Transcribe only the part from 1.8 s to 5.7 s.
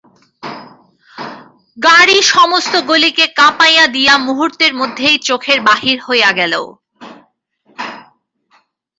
গাড়ি সমস্ত গলিকে কাঁপাইয়া দিয়া মুহূর্তের মধ্যেই চোখের